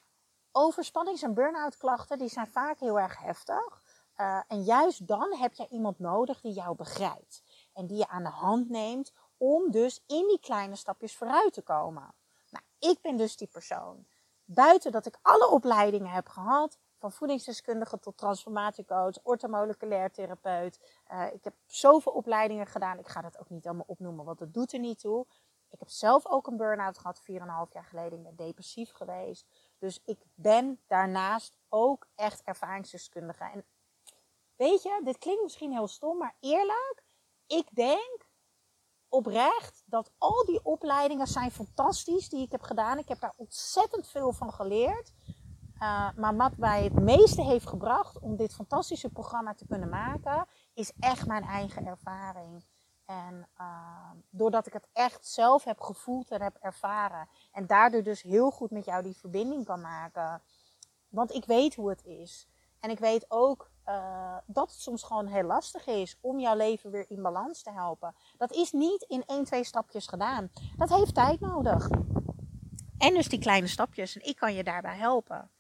overspannings- 0.52 1.22
en 1.22 1.34
burn-out 1.34 1.78
klachten 1.78 2.18
die 2.18 2.30
zijn 2.30 2.48
vaak 2.48 2.80
heel 2.80 3.00
erg 3.00 3.20
heftig. 3.20 3.82
Uh, 4.18 4.42
en 4.48 4.64
juist 4.64 5.08
dan 5.08 5.36
heb 5.36 5.54
je 5.54 5.68
iemand 5.68 6.00
nodig 6.00 6.42
die 6.42 6.54
jou 6.54 6.76
begrijpt. 6.76 7.44
En 7.74 7.88
die 7.88 7.98
je 7.98 8.08
aan 8.08 8.24
de 8.24 8.30
hand 8.30 8.70
neemt 8.70 9.14
om 9.38 9.72
dus 9.72 10.04
in 10.08 10.28
die 10.28 10.40
kleine 10.40 10.76
stapjes 10.76 11.16
vooruit 11.16 11.54
te 11.54 11.62
komen. 11.62 12.14
Nou, 12.50 12.66
ik 12.80 13.02
ben 13.02 13.18
dus 13.18 13.38
die 13.38 13.48
persoon. 13.48 14.08
Buiten 14.46 14.92
dat 14.92 15.06
ik 15.06 15.20
alle 15.22 15.50
opleidingen 15.50 16.12
heb 16.12 16.30
gehad, 16.30 16.78
van 17.04 17.12
voedingsdeskundige 17.12 18.00
tot 18.00 18.18
transformatiecoach, 18.18 19.20
orthomoleculair 19.24 20.12
therapeut. 20.12 20.80
Uh, 21.12 21.34
ik 21.34 21.44
heb 21.44 21.54
zoveel 21.66 22.12
opleidingen 22.12 22.68
gedaan. 22.68 23.00
Ik 23.00 23.08
ga 23.08 23.22
dat 23.22 23.40
ook 23.40 23.50
niet 23.50 23.66
allemaal 23.66 23.86
opnoemen, 23.88 24.26
want 24.26 24.40
dat 24.40 24.54
doet 24.54 24.74
er 24.74 24.80
niet 24.80 25.00
toe. 25.00 25.26
Ik 25.70 25.80
heb 25.80 25.90
zelf 25.90 26.28
ook 26.28 26.48
een 26.48 26.58
burn-out 26.58 26.98
gehad, 26.98 27.22
4,5 27.22 27.26
jaar 27.72 27.86
geleden. 27.86 28.18
Ik 28.18 28.24
ben 28.24 28.36
depressief 28.36 28.92
geweest. 28.92 29.48
Dus 29.78 30.02
ik 30.06 30.20
ben 30.34 30.82
daarnaast 30.88 31.58
ook 31.70 32.08
echt 32.16 32.42
ervaringsdeskundige. 32.44 33.44
En 33.44 33.66
weet 34.56 34.84
je, 34.84 35.02
dit 35.04 35.18
klinkt 35.18 35.44
misschien 35.44 35.72
heel 35.72 35.88
stom, 35.88 36.18
maar 36.18 36.36
eerlijk, 36.40 37.04
ik 37.48 37.76
denk 37.76 38.28
oprecht 39.10 39.84
dat 39.86 40.12
al 40.18 40.46
die 40.46 40.64
opleidingen 40.64 41.28
zijn 41.28 41.52
fantastisch 41.52 42.30
die 42.30 42.42
ik 42.42 42.52
heb 42.52 42.62
gedaan. 42.62 42.98
Ik 42.98 43.08
heb 43.08 43.20
daar 43.20 43.34
ontzettend 43.36 44.08
veel 44.08 44.32
van 44.32 44.54
geleerd. 44.54 45.14
Uh, 45.84 46.10
maar 46.16 46.36
wat 46.36 46.58
mij 46.58 46.84
het 46.84 47.00
meeste 47.00 47.42
heeft 47.42 47.68
gebracht 47.68 48.20
om 48.20 48.36
dit 48.36 48.54
fantastische 48.54 49.10
programma 49.10 49.54
te 49.54 49.66
kunnen 49.68 49.90
maken, 49.90 50.48
is 50.74 50.92
echt 51.00 51.28
mijn 51.28 51.44
eigen 51.44 51.86
ervaring. 51.86 52.66
En 53.06 53.48
uh, 53.60 54.12
doordat 54.30 54.68
ik 54.68 54.74
het 54.74 54.88
echt 54.94 55.28
zelf 55.28 55.64
heb 55.64 55.80
gevoeld 55.80 56.32
en 56.32 56.42
heb 56.42 56.58
ervaren. 56.62 57.28
En 57.52 57.68
daardoor 57.68 58.04
dus 58.04 58.22
heel 58.22 58.52
goed 58.52 58.72
met 58.72 58.86
jou 58.86 59.04
die 59.04 59.18
verbinding 59.18 59.66
kan 59.66 59.82
maken. 59.82 60.42
Want 61.10 61.34
ik 61.34 61.46
weet 61.46 61.76
hoe 61.76 61.90
het 61.90 62.04
is. 62.04 62.48
En 62.80 62.90
ik 62.90 63.00
weet 63.00 63.26
ook 63.28 63.70
uh, 63.88 64.36
dat 64.46 64.72
het 64.72 64.82
soms 64.82 65.04
gewoon 65.04 65.28
heel 65.28 65.44
lastig 65.44 65.88
is 65.88 66.18
om 66.22 66.40
jouw 66.40 66.56
leven 66.56 66.92
weer 66.92 67.06
in 67.10 67.22
balans 67.22 67.62
te 67.62 67.72
helpen. 67.72 68.16
Dat 68.38 68.52
is 68.52 68.72
niet 68.72 69.02
in 69.02 69.24
één, 69.26 69.44
twee 69.44 69.64
stapjes 69.64 70.08
gedaan. 70.08 70.52
Dat 70.78 70.90
heeft 70.90 71.14
tijd 71.14 71.40
nodig. 71.40 71.88
En 73.04 73.14
dus 73.14 73.28
die 73.28 73.40
kleine 73.40 73.68
stapjes. 73.68 74.16
En 74.16 74.28
ik 74.28 74.36
kan 74.36 74.54
je 74.54 74.64
daarbij 74.64 74.96
helpen. 74.96 75.52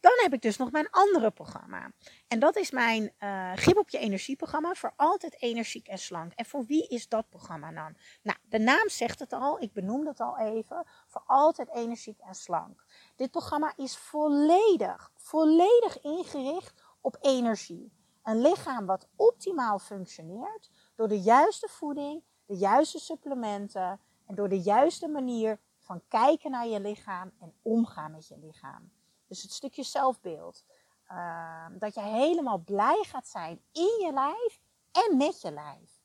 Dan 0.00 0.12
heb 0.16 0.32
ik 0.32 0.42
dus 0.42 0.56
nog 0.56 0.70
mijn 0.70 0.90
andere 0.90 1.30
programma. 1.30 1.90
En 2.28 2.38
dat 2.38 2.56
is 2.56 2.70
mijn 2.70 3.12
uh, 3.20 3.52
Grip 3.52 3.76
op 3.76 3.88
je 3.88 3.98
energieprogramma 3.98 4.74
voor 4.74 4.92
altijd 4.96 5.42
energiek 5.42 5.86
en 5.88 5.98
slank. 5.98 6.32
En 6.32 6.44
voor 6.44 6.64
wie 6.64 6.88
is 6.88 7.08
dat 7.08 7.28
programma 7.28 7.72
dan? 7.72 7.96
Nou, 8.22 8.38
de 8.48 8.58
naam 8.58 8.88
zegt 8.88 9.18
het 9.18 9.32
al, 9.32 9.60
ik 9.60 9.72
benoemde 9.72 10.08
het 10.08 10.20
al 10.20 10.38
even. 10.38 10.86
Voor 11.06 11.22
altijd 11.26 11.74
energiek 11.74 12.20
en 12.20 12.34
slank. 12.34 12.84
Dit 13.16 13.30
programma 13.30 13.72
is 13.76 13.96
volledig, 13.96 15.12
volledig 15.16 16.00
ingericht 16.02 16.82
op 17.00 17.16
energie. 17.20 17.92
Een 18.22 18.40
lichaam 18.40 18.86
wat 18.86 19.08
optimaal 19.16 19.78
functioneert 19.78 20.70
door 20.94 21.08
de 21.08 21.20
juiste 21.20 21.68
voeding, 21.68 22.22
de 22.46 22.56
juiste 22.56 22.98
supplementen 22.98 24.00
en 24.26 24.34
door 24.34 24.48
de 24.48 24.60
juiste 24.60 25.08
manier 25.08 25.58
van 25.84 26.02
kijken 26.08 26.50
naar 26.50 26.66
je 26.66 26.80
lichaam 26.80 27.32
en 27.40 27.54
omgaan 27.62 28.10
met 28.10 28.28
je 28.28 28.38
lichaam. 28.38 28.92
Dus 29.26 29.42
het 29.42 29.52
stukje 29.52 29.82
zelfbeeld. 29.82 30.64
Uh, 31.08 31.66
dat 31.78 31.94
je 31.94 32.00
helemaal 32.00 32.58
blij 32.58 33.04
gaat 33.06 33.28
zijn 33.28 33.62
in 33.72 33.98
je 34.00 34.10
lijf 34.12 34.60
en 34.92 35.16
met 35.16 35.40
je 35.40 35.52
lijf. 35.52 36.02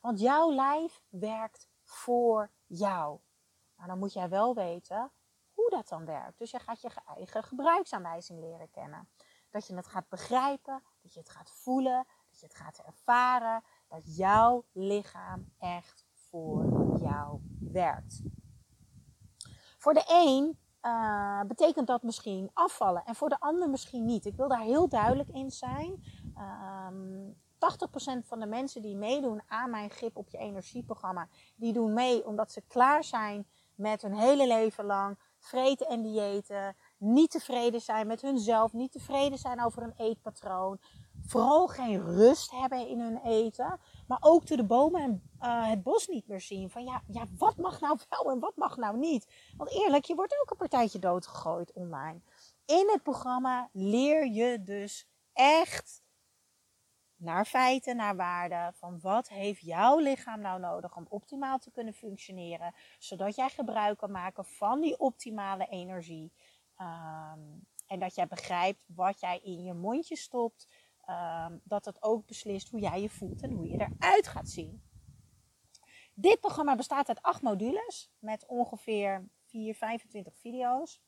Want 0.00 0.20
jouw 0.20 0.52
lijf 0.52 1.02
werkt 1.08 1.68
voor 1.82 2.50
jou. 2.66 3.18
Maar 3.74 3.86
dan 3.86 3.98
moet 3.98 4.12
jij 4.12 4.28
wel 4.28 4.54
weten 4.54 5.10
hoe 5.52 5.70
dat 5.70 5.88
dan 5.88 6.04
werkt. 6.04 6.38
Dus 6.38 6.50
je 6.50 6.58
gaat 6.58 6.80
je 6.80 6.90
eigen 7.16 7.42
gebruiksaanwijzing 7.44 8.40
leren 8.40 8.70
kennen. 8.70 9.08
Dat 9.50 9.66
je 9.66 9.74
het 9.74 9.86
gaat 9.86 10.08
begrijpen, 10.08 10.82
dat 11.02 11.12
je 11.12 11.18
het 11.18 11.30
gaat 11.30 11.50
voelen, 11.50 12.06
dat 12.28 12.40
je 12.40 12.46
het 12.46 12.54
gaat 12.54 12.78
ervaren. 12.78 13.62
Dat 13.88 14.16
jouw 14.16 14.64
lichaam 14.72 15.52
echt 15.58 16.06
voor 16.12 16.98
jou 16.98 17.40
werkt. 17.60 18.22
Voor 19.82 19.94
de 19.94 20.04
een 20.06 20.58
uh, 20.82 21.40
betekent 21.40 21.86
dat 21.86 22.02
misschien 22.02 22.50
afvallen 22.52 23.04
en 23.04 23.14
voor 23.14 23.28
de 23.28 23.40
ander 23.40 23.70
misschien 23.70 24.04
niet. 24.04 24.24
Ik 24.24 24.36
wil 24.36 24.48
daar 24.48 24.60
heel 24.60 24.88
duidelijk 24.88 25.28
in 25.28 25.50
zijn. 25.50 26.04
Um, 26.38 27.36
ehm, 27.58 28.20
80% 28.22 28.26
van 28.26 28.40
de 28.40 28.46
mensen 28.46 28.82
die 28.82 28.96
meedoen 28.96 29.42
aan 29.46 29.70
mijn 29.70 29.90
grip 29.90 30.16
op 30.16 30.28
je 30.28 30.38
energieprogramma, 30.38 31.28
die 31.56 31.72
doen 31.72 31.92
mee 31.92 32.26
omdat 32.26 32.52
ze 32.52 32.62
klaar 32.68 33.04
zijn 33.04 33.46
met 33.74 34.02
hun 34.02 34.14
hele 34.14 34.46
leven 34.46 34.84
lang 34.84 35.18
vreten 35.38 35.86
en 35.86 36.02
diëten, 36.02 36.76
niet 36.96 37.30
tevreden 37.30 37.80
zijn 37.80 38.06
met 38.06 38.22
hunzelf, 38.22 38.72
niet 38.72 38.92
tevreden 38.92 39.38
zijn 39.38 39.64
over 39.64 39.82
hun 39.82 39.94
eetpatroon, 39.96 40.80
vooral 41.32 41.66
geen 41.66 42.04
rust 42.04 42.50
hebben 42.50 42.88
in 42.88 43.00
hun 43.00 43.20
eten, 43.24 43.80
maar 44.06 44.18
ook 44.20 44.46
door 44.46 44.56
de 44.56 44.64
bomen 44.64 45.02
en 45.02 45.22
uh, 45.40 45.68
het 45.68 45.82
bos 45.82 46.06
niet 46.06 46.28
meer 46.28 46.40
zien. 46.40 46.70
Van 46.70 46.84
ja, 46.84 47.02
ja, 47.06 47.24
wat 47.38 47.56
mag 47.56 47.80
nou 47.80 47.98
wel 48.08 48.30
en 48.30 48.38
wat 48.38 48.56
mag 48.56 48.76
nou 48.76 48.98
niet? 48.98 49.52
Want 49.56 49.72
eerlijk, 49.72 50.04
je 50.04 50.14
wordt 50.14 50.40
ook 50.42 50.50
een 50.50 50.56
partijtje 50.56 50.98
doodgegooid 50.98 51.72
online. 51.72 52.20
In 52.66 52.88
het 52.92 53.02
programma 53.02 53.68
leer 53.72 54.26
je 54.26 54.62
dus 54.62 55.08
echt 55.32 56.02
naar 57.16 57.44
feiten, 57.44 57.96
naar 57.96 58.16
waarden, 58.16 58.74
van 58.74 59.00
wat 59.00 59.28
heeft 59.28 59.60
jouw 59.60 59.98
lichaam 59.98 60.40
nou 60.40 60.60
nodig 60.60 60.96
om 60.96 61.06
optimaal 61.08 61.58
te 61.58 61.70
kunnen 61.70 61.94
functioneren, 61.94 62.74
zodat 62.98 63.34
jij 63.34 63.48
gebruik 63.48 63.98
kan 63.98 64.10
maken 64.10 64.44
van 64.44 64.80
die 64.80 64.98
optimale 64.98 65.66
energie. 65.66 66.32
Um, 66.78 67.66
en 67.86 67.98
dat 67.98 68.14
jij 68.14 68.26
begrijpt 68.26 68.84
wat 68.86 69.20
jij 69.20 69.40
in 69.42 69.62
je 69.62 69.74
mondje 69.74 70.16
stopt, 70.16 70.68
um, 71.08 71.60
dat 71.64 71.84
het 71.84 72.02
ook 72.02 72.26
beslist 72.26 72.68
hoe 72.68 72.80
jij 72.80 73.00
je 73.00 73.08
voelt 73.08 73.42
en 73.42 73.50
hoe 73.50 73.68
je 73.68 73.74
eruit 73.74 74.26
gaat 74.26 74.48
zien. 74.48 74.82
Dit 76.14 76.40
programma 76.40 76.76
bestaat 76.76 77.08
uit 77.08 77.22
acht 77.22 77.42
modules 77.42 78.10
met 78.18 78.46
ongeveer 78.46 79.28
4, 79.46 79.74
25 79.74 80.36
video's. 80.36 81.00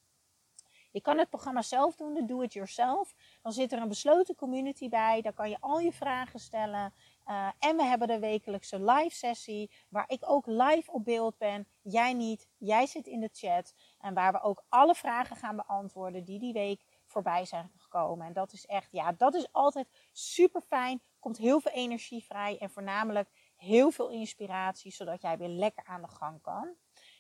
Je 0.95 1.01
kan 1.01 1.19
het 1.19 1.29
programma 1.29 1.63
zelf 1.63 1.97
doen, 1.97 2.15
de 2.15 2.25
Do 2.25 2.41
It 2.41 2.53
Yourself. 2.53 3.15
Dan 3.43 3.53
zit 3.53 3.73
er 3.73 3.81
een 3.81 3.89
besloten 3.89 4.35
community 4.35 4.89
bij. 4.89 5.21
Daar 5.21 5.33
kan 5.33 5.51
je 5.51 5.57
al 5.61 5.79
je 5.79 5.93
vragen 5.93 6.39
stellen. 6.39 6.95
Uh, 7.27 7.49
en 7.59 7.77
we 7.77 7.83
hebben 7.83 8.09
de 8.09 8.19
wekelijkse 8.19 8.83
live 8.83 9.17
sessie, 9.17 9.71
waar 9.89 10.05
ik 10.07 10.31
ook 10.31 10.47
live 10.47 10.93
op 10.93 11.05
beeld 11.05 11.39
ben. 11.39 11.67
Jij 11.83 12.13
niet, 12.13 12.49
jij 12.59 12.87
zit 12.87 13.07
in 13.07 13.21
de 13.21 13.31
chat. 13.33 13.75
En 13.99 14.15
waar 14.15 14.33
we 14.33 14.41
ook 14.41 14.65
alle 14.69 14.95
vragen 14.95 15.37
gaan 15.37 15.57
beantwoorden 15.57 16.25
die 16.25 16.39
die 16.39 16.53
week 16.53 16.85
voorbij 17.14 17.44
zijn 17.44 17.71
gekomen. 17.76 18.26
En 18.26 18.33
dat 18.33 18.52
is 18.52 18.66
echt, 18.66 18.88
ja, 18.90 19.12
dat 19.12 19.35
is 19.35 19.52
altijd 19.52 19.88
super 20.12 20.61
fijn. 20.61 21.02
Komt 21.18 21.37
heel 21.37 21.61
veel 21.61 21.73
energie 21.73 22.25
vrij 22.25 22.59
en 22.59 22.71
voornamelijk 22.71 23.28
heel 23.56 23.90
veel 23.90 24.11
inspiratie, 24.11 24.92
zodat 24.92 25.23
jij 25.23 25.38
weer 25.38 25.49
lekker 25.49 25.85
aan 25.85 26.02
de 26.02 26.09
gang 26.09 26.42
kan. 26.42 26.75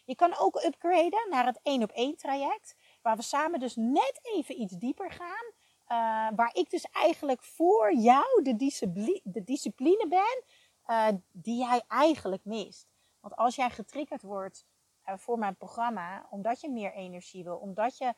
Je 0.04 0.14
kan 0.14 0.36
ook 0.38 0.62
upgraden 0.62 1.26
naar 1.30 1.46
het 1.46 1.60
1 1.62 1.82
op 1.82 1.90
1 1.90 2.16
traject, 2.16 2.76
waar 3.02 3.16
we 3.16 3.22
samen 3.22 3.60
dus 3.60 3.76
net 3.76 4.20
even 4.22 4.60
iets 4.60 4.72
dieper 4.72 5.10
gaan. 5.10 5.52
Uh, 5.88 6.36
waar 6.36 6.54
ik 6.54 6.70
dus 6.70 6.84
eigenlijk 6.84 7.42
voor 7.42 7.94
jou 7.94 8.42
de 8.42 8.56
discipline, 8.56 9.20
de 9.22 9.44
discipline 9.44 10.06
ben 10.08 10.42
uh, 10.86 11.08
die 11.32 11.58
jij 11.58 11.82
eigenlijk 11.88 12.44
mist. 12.44 12.88
Want 13.20 13.36
als 13.36 13.56
jij 13.56 13.70
getriggerd 13.70 14.22
wordt 14.22 14.66
uh, 15.08 15.14
voor 15.16 15.38
mijn 15.38 15.56
programma, 15.56 16.26
omdat 16.30 16.60
je 16.60 16.70
meer 16.70 16.92
energie 16.92 17.44
wil, 17.44 17.56
omdat 17.56 17.98
je 17.98 18.14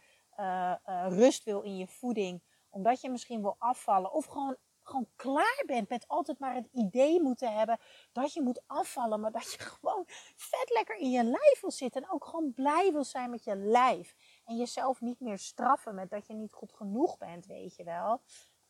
rust 1.09 1.45
wil 1.45 1.63
in 1.63 1.77
je 1.77 1.87
voeding, 1.87 2.43
omdat 2.71 3.01
je 3.01 3.11
misschien 3.11 3.43
wil 3.43 3.57
afvallen 3.59 4.13
of 4.13 4.25
gewoon 4.25 4.57
gewoon 4.87 5.09
klaar 5.17 5.63
bent 5.67 5.89
met 5.89 6.09
altijd 6.09 6.39
maar 6.39 6.55
het 6.55 6.69
idee 6.73 7.23
moeten 7.23 7.57
hebben 7.57 7.79
dat 8.13 8.33
je 8.33 8.43
moet 8.43 8.63
afvallen, 8.67 9.21
maar 9.21 9.33
dat 9.33 9.53
je 9.53 9.59
gewoon 9.81 10.05
vet 10.37 10.71
lekker 10.73 10.97
in 10.97 11.11
je 11.11 11.25
lijf 11.25 11.61
wil 11.61 11.71
zitten 11.71 12.03
en 12.03 12.11
ook 12.11 12.25
gewoon 12.25 12.53
blij 12.53 12.93
wil 12.93 13.05
zijn 13.05 13.31
met 13.31 13.45
je 13.45 13.57
lijf. 13.57 14.15
En 14.45 14.57
jezelf 14.57 15.01
niet 15.01 15.21
meer 15.21 15.39
straffen 15.39 15.95
met 15.95 16.11
dat 16.11 16.27
je 16.27 16.35
niet 16.35 16.53
goed 16.53 16.73
genoeg 16.73 17.19
bent, 17.19 17.47
weet 17.47 17.77
je 17.77 17.85
wel. 17.85 18.21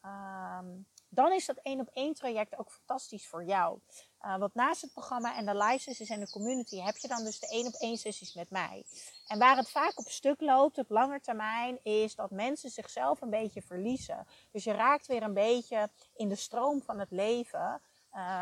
Um, 0.02 0.86
dan 1.08 1.32
is 1.32 1.46
dat 1.46 1.56
één 1.56 1.80
op 1.80 1.88
één 1.88 2.14
traject 2.14 2.58
ook 2.58 2.70
fantastisch 2.70 3.28
voor 3.28 3.44
jou. 3.44 3.80
Uh, 4.26 4.36
want 4.38 4.54
naast 4.54 4.82
het 4.82 4.92
programma 4.92 5.36
en 5.36 5.46
de 5.46 5.56
live 5.56 5.78
sessies 5.78 6.08
en 6.08 6.20
de 6.20 6.30
community 6.30 6.76
heb 6.80 6.96
je 6.96 7.08
dan 7.08 7.24
dus 7.24 7.40
de 7.40 7.48
één 7.48 7.66
op 7.66 7.74
één 7.74 7.96
sessies 7.96 8.34
met 8.34 8.50
mij. 8.50 8.84
En 9.26 9.38
waar 9.38 9.56
het 9.56 9.70
vaak 9.70 9.98
op 9.98 10.08
stuk 10.08 10.40
loopt 10.40 10.78
op 10.78 10.90
lange 10.90 11.20
termijn 11.20 11.78
is 11.82 12.14
dat 12.14 12.30
mensen 12.30 12.70
zichzelf 12.70 13.20
een 13.20 13.30
beetje 13.30 13.62
verliezen. 13.62 14.26
Dus 14.50 14.64
je 14.64 14.72
raakt 14.72 15.06
weer 15.06 15.22
een 15.22 15.34
beetje 15.34 15.90
in 16.14 16.28
de 16.28 16.34
stroom 16.34 16.82
van 16.82 16.98
het 16.98 17.10
leven. 17.10 17.80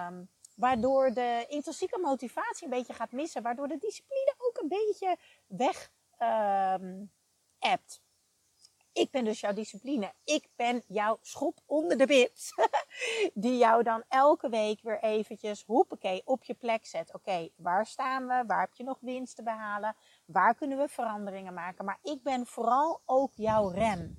Um, 0.09 0.29
waardoor 0.57 1.13
de 1.13 1.45
intrinsieke 1.49 1.99
motivatie 1.99 2.65
een 2.65 2.71
beetje 2.71 2.95
gaat 2.95 3.13
missen. 3.13 3.43
Waardoor 3.43 3.69
de 3.69 3.79
discipline 3.79 4.35
ook 4.39 4.59
een 4.63 4.69
beetje 4.69 5.17
weg 5.47 5.91
um. 6.81 7.13
Ik 8.95 9.11
ben 9.11 9.25
dus 9.25 9.41
jouw 9.41 9.53
discipline. 9.53 10.13
Ik 10.25 10.49
ben 10.57 10.83
jouw 10.87 11.19
schop 11.21 11.59
onder 11.67 11.99
de 11.99 12.07
bit. 12.07 12.53
Die 13.45 13.57
jou 13.57 13.83
dan 13.83 14.03
elke 14.09 14.49
week 14.49 14.81
weer 14.83 15.03
eventjes, 15.03 15.65
hoppakee, 15.67 16.23
op 16.25 16.45
je 16.45 16.55
plek 16.55 16.87
zet. 16.87 17.15
Oké, 17.15 17.49
waar 17.57 17.87
staan 17.87 18.27
we? 18.27 18.45
Waar 18.47 18.61
heb 18.61 18.75
je 18.75 18.85
nog 18.85 18.99
winst 19.01 19.37
te 19.37 19.43
behalen? 19.43 19.97
Waar 20.27 20.55
kunnen 20.55 20.79
we 20.79 20.89
veranderingen 20.89 21.55
maken? 21.55 21.85
Maar 21.85 21.99
ik 22.03 22.23
ben 22.23 22.47
vooral 22.47 23.03
ook 23.05 23.33
jouw 23.35 23.69
rem. 23.69 24.17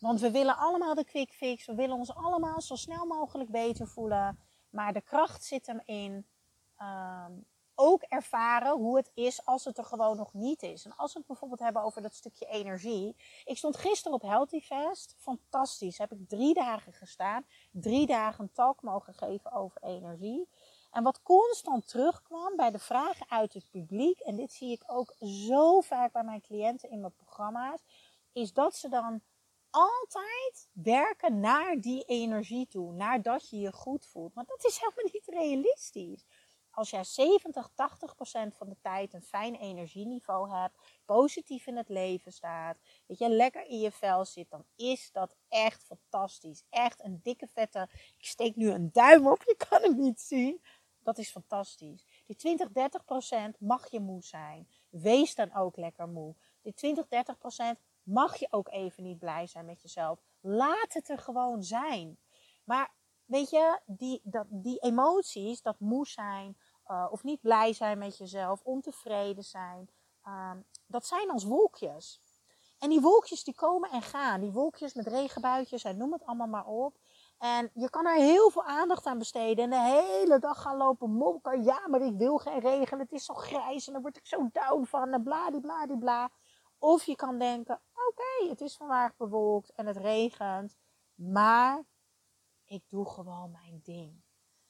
Want 0.00 0.20
we 0.20 0.30
willen 0.30 0.56
allemaal 0.56 0.94
de 0.94 1.04
quick 1.04 1.32
fix. 1.32 1.66
We 1.66 1.74
willen 1.74 1.96
ons 1.96 2.14
allemaal 2.14 2.60
zo 2.60 2.74
snel 2.74 3.06
mogelijk 3.06 3.50
beter 3.50 3.88
voelen. 3.88 4.38
Maar 4.70 4.92
de 4.92 5.00
kracht 5.00 5.44
zit 5.44 5.66
hem 5.66 5.80
in 5.84 6.26
um, 6.78 7.46
ook 7.76 8.02
ervaren 8.02 8.72
hoe 8.72 8.96
het 8.96 9.10
is 9.14 9.44
als 9.44 9.64
het 9.64 9.78
er 9.78 9.84
gewoon 9.84 10.16
nog 10.16 10.32
niet 10.32 10.62
is. 10.62 10.84
En 10.84 10.96
als 10.96 11.12
we 11.12 11.18
het 11.18 11.28
bijvoorbeeld 11.28 11.60
hebben 11.60 11.82
over 11.82 12.02
dat 12.02 12.14
stukje 12.14 12.46
energie. 12.46 13.16
Ik 13.44 13.56
stond 13.56 13.76
gisteren 13.76 14.16
op 14.16 14.22
Healthy 14.22 14.60
Fest. 14.60 15.14
Fantastisch. 15.18 15.98
Heb 15.98 16.12
ik 16.12 16.28
drie 16.28 16.54
dagen 16.54 16.92
gestaan. 16.92 17.46
Drie 17.70 18.06
dagen 18.06 18.44
een 18.44 18.52
talk 18.52 18.82
mogen 18.82 19.14
geven 19.14 19.52
over 19.52 19.82
energie. 19.82 20.48
En 20.90 21.02
wat 21.02 21.22
constant 21.22 21.88
terugkwam 21.88 22.56
bij 22.56 22.70
de 22.70 22.78
vragen 22.78 23.26
uit 23.30 23.52
het 23.52 23.70
publiek. 23.70 24.20
En 24.20 24.36
dit 24.36 24.52
zie 24.52 24.72
ik 24.72 24.82
ook 24.86 25.14
zo 25.20 25.80
vaak 25.80 26.12
bij 26.12 26.24
mijn 26.24 26.40
cliënten 26.40 26.90
in 26.90 27.00
mijn 27.00 27.14
programma's. 27.14 27.80
Is 28.32 28.52
dat 28.52 28.76
ze 28.76 28.88
dan 28.88 29.22
altijd 29.70 30.68
werken 30.72 31.40
naar 31.40 31.80
die 31.80 32.04
energie 32.04 32.66
toe. 32.66 32.92
Naar 32.92 33.22
dat 33.22 33.48
je 33.48 33.58
je 33.58 33.72
goed 33.72 34.06
voelt. 34.06 34.34
Maar 34.34 34.44
dat 34.46 34.64
is 34.64 34.78
helemaal 34.78 35.10
niet 35.12 35.26
realistisch 35.26 36.26
als 36.76 36.90
jij 36.90 37.04
70, 37.04 37.70
80 37.74 38.14
procent 38.14 38.56
van 38.56 38.68
de 38.68 38.76
tijd 38.80 39.14
een 39.14 39.22
fijn 39.22 39.54
energieniveau 39.54 40.50
hebt, 40.50 40.78
positief 41.04 41.66
in 41.66 41.76
het 41.76 41.88
leven 41.88 42.32
staat, 42.32 42.78
dat 43.06 43.18
je 43.18 43.28
lekker 43.28 43.66
in 43.66 43.78
je 43.78 43.92
vel 43.92 44.24
zit, 44.24 44.50
dan 44.50 44.64
is 44.74 45.10
dat 45.12 45.36
echt 45.48 45.84
fantastisch. 45.84 46.64
Echt 46.70 47.04
een 47.04 47.20
dikke 47.22 47.46
vette, 47.46 47.88
ik 48.18 48.26
steek 48.26 48.56
nu 48.56 48.70
een 48.70 48.92
duim 48.92 49.26
op, 49.26 49.42
je 49.42 49.56
kan 49.68 49.82
hem 49.82 49.98
niet 49.98 50.20
zien. 50.20 50.62
Dat 50.98 51.18
is 51.18 51.30
fantastisch. 51.30 52.04
Die 52.26 52.36
20, 52.36 52.70
30 52.70 53.04
procent 53.04 53.60
mag 53.60 53.90
je 53.90 54.00
moe 54.00 54.22
zijn. 54.22 54.68
Wees 54.88 55.34
dan 55.34 55.54
ook 55.54 55.76
lekker 55.76 56.08
moe. 56.08 56.34
Die 56.62 56.74
20, 56.74 57.08
30 57.08 57.38
procent 57.38 57.78
mag 58.02 58.36
je 58.36 58.46
ook 58.50 58.68
even 58.68 59.02
niet 59.02 59.18
blij 59.18 59.46
zijn 59.46 59.64
met 59.64 59.82
jezelf. 59.82 60.20
Laat 60.40 60.92
het 60.92 61.08
er 61.08 61.18
gewoon 61.18 61.62
zijn. 61.62 62.18
Maar 62.64 62.94
weet 63.24 63.50
je, 63.50 63.80
die, 63.86 64.20
dat, 64.22 64.46
die 64.50 64.78
emoties, 64.78 65.62
dat 65.62 65.80
moe 65.80 66.06
zijn, 66.06 66.56
uh, 66.88 67.06
of 67.10 67.22
niet 67.22 67.40
blij 67.40 67.72
zijn 67.72 67.98
met 67.98 68.16
jezelf, 68.16 68.60
ontevreden 68.62 69.44
zijn, 69.44 69.90
uh, 70.24 70.50
dat 70.86 71.06
zijn 71.06 71.30
als 71.30 71.44
wolkjes. 71.44 72.20
En 72.78 72.88
die 72.88 73.00
wolkjes 73.00 73.44
die 73.44 73.54
komen 73.54 73.90
en 73.90 74.02
gaan. 74.02 74.40
Die 74.40 74.52
wolkjes 74.52 74.94
met 74.94 75.06
regenbuitjes 75.06 75.84
en 75.84 75.96
noem 75.96 76.12
het 76.12 76.24
allemaal 76.24 76.46
maar 76.46 76.66
op. 76.66 76.98
En 77.38 77.70
je 77.74 77.90
kan 77.90 78.06
er 78.06 78.16
heel 78.16 78.50
veel 78.50 78.64
aandacht 78.64 79.06
aan 79.06 79.18
besteden. 79.18 79.64
En 79.64 79.70
de 79.70 80.02
hele 80.02 80.38
dag 80.38 80.62
gaan 80.62 80.76
lopen 80.76 81.10
mokken. 81.10 81.62
Ja, 81.62 81.88
maar 81.88 82.00
ik 82.00 82.16
wil 82.16 82.38
geen 82.38 82.58
regen. 82.58 82.98
Het 82.98 83.12
is 83.12 83.24
zo 83.24 83.34
grijs 83.34 83.86
en 83.86 83.92
dan 83.92 84.02
word 84.02 84.16
ik 84.16 84.26
zo 84.26 84.48
down 84.52 84.84
van. 84.84 85.12
En 85.12 85.22
bla. 85.98 86.30
Of 86.78 87.04
je 87.04 87.16
kan 87.16 87.38
denken, 87.38 87.80
oké, 87.92 88.48
het 88.48 88.60
is 88.60 88.76
vandaag 88.76 89.16
bewolkt 89.16 89.72
en 89.72 89.86
het 89.86 89.96
regent. 89.96 90.76
Maar 91.14 91.84
ik 92.64 92.82
doe 92.88 93.08
gewoon 93.08 93.50
mijn 93.50 93.80
ding. 93.82 94.22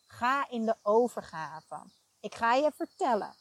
Ga 0.06 0.48
in 0.48 0.66
de 0.66 0.76
overgave. 0.82 1.82
Ik 2.20 2.34
ga 2.34 2.54
je 2.54 2.72
vertellen. 2.72 3.34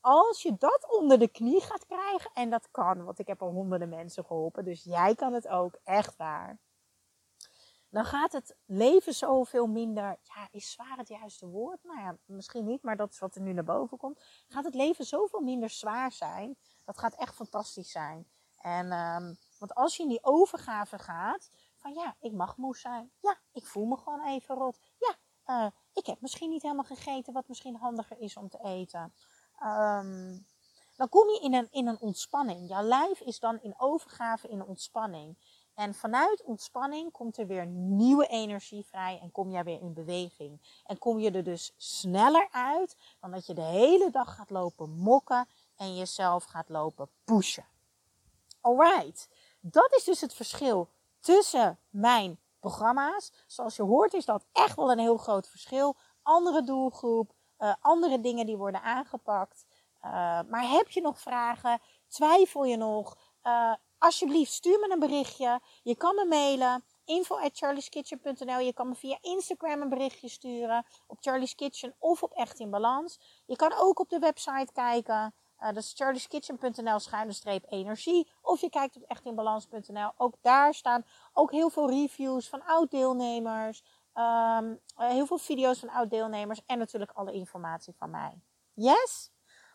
Als 0.00 0.42
je 0.42 0.56
dat 0.58 0.86
onder 0.98 1.18
de 1.18 1.28
knie 1.28 1.60
gaat 1.60 1.86
krijgen, 1.86 2.30
en 2.34 2.50
dat 2.50 2.68
kan, 2.70 3.04
want 3.04 3.18
ik 3.18 3.26
heb 3.26 3.42
al 3.42 3.50
honderden 3.50 3.88
mensen 3.88 4.24
geholpen, 4.24 4.64
dus 4.64 4.82
jij 4.82 5.14
kan 5.14 5.32
het 5.32 5.48
ook, 5.48 5.78
echt 5.84 6.16
waar 6.16 6.60
dan 7.92 8.04
gaat 8.04 8.32
het 8.32 8.56
leven 8.66 9.14
zoveel 9.14 9.66
minder. 9.66 10.18
Ja, 10.22 10.48
is 10.50 10.70
zwaar 10.70 10.96
het 10.96 11.08
juiste 11.08 11.46
woord? 11.46 11.78
Nou 11.82 12.00
ja, 12.00 12.16
misschien 12.24 12.64
niet, 12.64 12.82
maar 12.82 12.96
dat 12.96 13.10
is 13.10 13.18
wat 13.18 13.34
er 13.34 13.40
nu 13.40 13.52
naar 13.52 13.64
boven 13.64 13.98
komt. 13.98 14.20
Gaat 14.48 14.64
het 14.64 14.74
leven 14.74 15.04
zoveel 15.04 15.40
minder 15.40 15.70
zwaar 15.70 16.12
zijn? 16.12 16.56
Dat 16.84 16.98
gaat 16.98 17.14
echt 17.14 17.34
fantastisch 17.34 17.90
zijn. 17.90 18.26
En, 18.56 18.92
um, 18.92 19.36
want 19.58 19.74
als 19.74 19.96
je 19.96 20.02
in 20.02 20.08
die 20.08 20.24
overgave 20.24 20.98
gaat, 20.98 21.50
van 21.76 21.92
ja, 21.92 22.16
ik 22.20 22.32
mag 22.32 22.56
moe 22.56 22.76
zijn. 22.76 23.12
Ja, 23.20 23.40
ik 23.52 23.66
voel 23.66 23.84
me 23.84 23.96
gewoon 23.96 24.26
even 24.26 24.54
rot. 24.54 24.78
Ja, 24.98 25.16
uh, 25.46 25.70
ik 25.92 26.06
heb 26.06 26.20
misschien 26.20 26.50
niet 26.50 26.62
helemaal 26.62 26.84
gegeten 26.84 27.32
wat 27.32 27.48
misschien 27.48 27.76
handiger 27.76 28.18
is 28.18 28.36
om 28.36 28.48
te 28.48 28.58
eten. 28.62 29.12
Um, 29.62 30.46
dan 30.96 31.08
kom 31.08 31.28
je 31.28 31.40
in 31.40 31.54
een, 31.54 31.68
in 31.70 31.86
een 31.86 32.00
ontspanning. 32.00 32.68
Jouw 32.68 32.82
lijf 32.82 33.20
is 33.20 33.38
dan 33.38 33.62
in 33.62 33.74
overgave 33.78 34.48
in 34.48 34.64
ontspanning. 34.64 35.36
En 35.74 35.94
vanuit 35.94 36.42
ontspanning 36.42 37.12
komt 37.12 37.38
er 37.38 37.46
weer 37.46 37.66
nieuwe 37.66 38.26
energie 38.26 38.84
vrij 38.84 39.18
en 39.22 39.32
kom 39.32 39.50
jij 39.50 39.64
weer 39.64 39.80
in 39.80 39.92
beweging. 39.92 40.80
En 40.84 40.98
kom 40.98 41.18
je 41.18 41.30
er 41.30 41.44
dus 41.44 41.74
sneller 41.76 42.48
uit 42.50 42.96
dan 43.20 43.30
dat 43.30 43.46
je 43.46 43.54
de 43.54 43.62
hele 43.62 44.10
dag 44.10 44.34
gaat 44.34 44.50
lopen 44.50 44.90
mokken 44.90 45.48
en 45.76 45.96
jezelf 45.96 46.44
gaat 46.44 46.68
lopen 46.68 47.08
pushen. 47.24 47.66
Alright, 48.60 49.28
dat 49.60 49.94
is 49.94 50.04
dus 50.04 50.20
het 50.20 50.34
verschil 50.34 50.88
tussen 51.20 51.78
mijn 51.90 52.38
programma's. 52.62 53.32
Zoals 53.46 53.76
je 53.76 53.82
hoort 53.82 54.14
is 54.14 54.24
dat 54.24 54.46
echt 54.52 54.76
wel 54.76 54.90
een 54.90 54.98
heel 54.98 55.16
groot 55.16 55.48
verschil. 55.48 55.96
Andere 56.22 56.62
doelgroep, 56.64 57.32
uh, 57.58 57.74
andere 57.80 58.20
dingen 58.20 58.46
die 58.46 58.56
worden 58.56 58.82
aangepakt. 58.82 59.64
Uh, 60.04 60.10
maar 60.48 60.68
heb 60.68 60.88
je 60.88 61.00
nog 61.00 61.20
vragen? 61.20 61.80
Twijfel 62.08 62.64
je 62.64 62.76
nog? 62.76 63.18
Uh, 63.42 63.74
alsjeblieft 63.98 64.52
stuur 64.52 64.78
me 64.78 64.90
een 64.92 64.98
berichtje. 64.98 65.60
Je 65.82 65.96
kan 65.96 66.14
me 66.14 66.24
mailen 66.24 66.84
info. 67.04 67.40
Je 67.40 68.72
kan 68.74 68.88
me 68.88 68.94
via 68.94 69.18
Instagram 69.20 69.82
een 69.82 69.88
berichtje 69.88 70.28
sturen 70.28 70.86
op 71.06 71.18
Charlie's 71.20 71.54
Kitchen 71.54 71.94
of 71.98 72.22
op 72.22 72.32
Echt 72.32 72.58
in 72.58 72.70
Balans. 72.70 73.42
Je 73.46 73.56
kan 73.56 73.72
ook 73.76 73.98
op 73.98 74.08
de 74.08 74.18
website 74.18 74.72
kijken. 74.72 75.34
Uh, 75.62 75.68
dat 75.68 75.76
is 75.76 75.92
charlieskitchen.nl 75.96 76.98
schuine 76.98 77.32
streep 77.32 77.64
energie. 77.68 78.30
Of 78.40 78.60
je 78.60 78.70
kijkt 78.70 78.96
op 78.96 79.02
echtinbalans.nl. 79.02 80.12
Ook 80.16 80.34
daar 80.40 80.74
staan 80.74 81.04
ook 81.32 81.50
heel 81.50 81.70
veel 81.70 81.90
reviews 81.90 82.48
van 82.48 82.62
oud-deelnemers. 82.64 83.84
Um, 84.14 84.80
heel 84.96 85.26
veel 85.26 85.38
video's 85.38 85.78
van 85.78 85.88
oud-deelnemers. 85.88 86.62
En 86.66 86.78
natuurlijk 86.78 87.10
alle 87.10 87.32
informatie 87.32 87.94
van 87.98 88.10
mij. 88.10 88.42
Yes? 88.74 89.30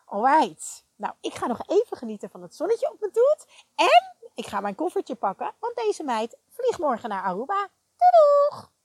Alright. 0.06 0.86
Nou, 0.96 1.14
ik 1.22 1.34
ga 1.34 1.48
nog 1.48 1.62
even 1.68 1.98
genieten 1.98 2.30
van 2.30 2.42
het 2.42 2.56
zonnetje 2.56 2.92
op 2.92 3.00
mijn 3.00 3.12
toet. 3.12 3.46
En 3.76 4.32
ik 4.34 4.46
ga 4.46 4.60
mijn 4.60 4.76
koffertje 4.76 5.16
pakken, 5.16 5.54
want 5.60 5.76
deze 5.76 6.04
meid 6.04 6.38
vliegt 6.50 6.80
morgen 6.80 7.10
naar 7.10 7.24
Aruba. 7.24 7.70
Doei 7.96 8.12
doeg! 8.50 8.76